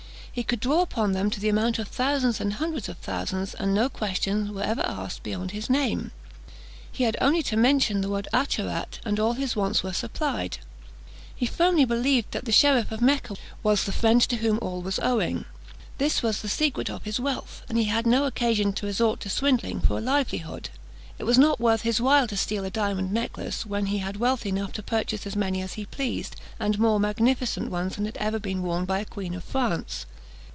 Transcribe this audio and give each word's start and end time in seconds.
He 0.33 0.43
could 0.43 0.61
draw 0.61 0.81
upon 0.81 1.11
them 1.11 1.29
to 1.31 1.41
the 1.41 1.49
amount 1.49 1.77
of 1.77 1.89
thousands 1.89 2.39
and 2.39 2.53
hundreds 2.53 2.87
of 2.87 2.97
thousands; 2.99 3.53
and 3.53 3.73
no 3.73 3.89
questions 3.89 4.49
were 4.49 4.63
ever 4.63 4.79
asked 4.81 5.23
beyond 5.23 5.51
his 5.51 5.69
name. 5.69 6.11
He 6.89 7.03
had 7.03 7.17
only 7.19 7.43
to 7.43 7.57
mention 7.57 7.99
the 7.99 8.07
word 8.07 8.29
'Acharat,' 8.33 9.01
and 9.03 9.19
all 9.19 9.33
his 9.33 9.57
wants 9.57 9.83
were 9.83 9.91
supplied. 9.91 10.59
He 11.35 11.45
firmly 11.45 11.83
believed 11.83 12.31
that 12.31 12.45
the 12.45 12.53
Cherif 12.53 12.93
of 12.93 13.01
Mecca 13.01 13.35
was 13.61 13.83
the 13.83 13.91
friend 13.91 14.21
to 14.21 14.37
whom 14.37 14.57
all 14.61 14.81
was 14.81 14.99
owing. 14.99 15.43
This 15.97 16.23
was 16.23 16.41
the 16.41 16.47
secret 16.47 16.89
of 16.89 17.03
his 17.03 17.19
wealth, 17.19 17.63
and 17.67 17.77
he 17.77 17.83
had 17.89 18.07
no 18.07 18.23
occasion 18.23 18.71
to 18.71 18.85
resort 18.85 19.19
to 19.19 19.29
swindling 19.29 19.81
for 19.81 19.97
a 19.97 20.01
livelihood. 20.01 20.69
It 21.19 21.25
was 21.25 21.37
not 21.37 21.59
worth 21.59 21.81
his 21.81 21.99
while 21.99 22.27
to 22.27 22.37
steal 22.37 22.63
a 22.63 22.69
diamond 22.69 23.11
necklace 23.11 23.65
when 23.65 23.87
he 23.87 23.97
had 23.97 24.15
wealth 24.15 24.45
enough 24.45 24.71
to 24.71 24.81
purchase 24.81 25.27
as 25.27 25.35
many 25.35 25.61
as 25.61 25.73
he 25.73 25.85
pleased, 25.85 26.37
and 26.57 26.79
more 26.79 27.01
magnificent 27.01 27.69
ones 27.69 27.97
than 27.97 28.05
had 28.05 28.15
ever 28.15 28.39
been 28.39 28.63
worn 28.63 28.85
by 28.85 28.99
a 28.99 29.05
queen 29.05 29.33
of 29.35 29.43
France. 29.43 30.05